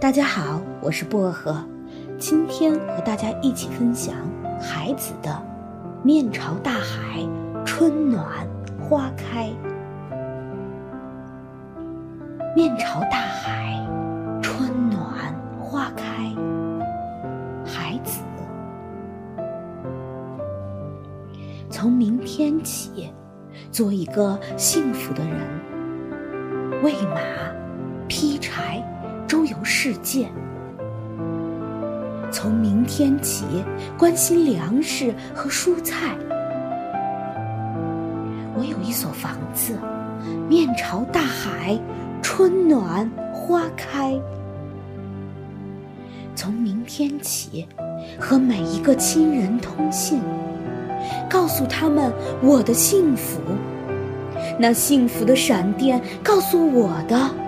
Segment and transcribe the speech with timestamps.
[0.00, 1.60] 大家好，我是薄荷，
[2.20, 4.14] 今天和大家一起分享
[4.60, 5.42] 海子的
[6.04, 7.26] “面朝大海，
[7.66, 8.24] 春暖
[8.80, 9.50] 花开”。
[12.54, 13.74] 面朝大海，
[14.40, 16.32] 春暖花开。
[17.66, 18.20] 海子，
[21.68, 23.12] 从明天起，
[23.72, 25.36] 做一个幸福的人，
[26.84, 27.18] 喂马，
[28.06, 28.80] 劈柴。
[29.28, 30.26] 周游世界，
[32.32, 33.44] 从明天起
[33.96, 36.16] 关心粮食和蔬菜。
[38.56, 39.78] 我有一所房子，
[40.48, 41.78] 面朝大海，
[42.20, 44.18] 春暖花开。
[46.34, 47.64] 从明天起，
[48.18, 50.20] 和每一个亲人通信，
[51.30, 53.40] 告诉他们我的幸福。
[54.58, 57.47] 那幸福的闪电告诉我的。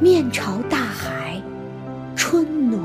[0.00, 1.42] 面朝大海
[2.14, 2.78] 春暖